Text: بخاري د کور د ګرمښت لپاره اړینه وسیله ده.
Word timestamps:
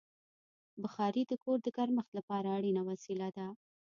بخاري 0.83 1.23
د 1.27 1.33
کور 1.43 1.57
د 1.63 1.67
ګرمښت 1.77 2.11
لپاره 2.17 2.47
اړینه 2.57 2.81
وسیله 2.89 3.27
ده. 3.37 3.47